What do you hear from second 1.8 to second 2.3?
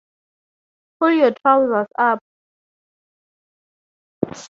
up.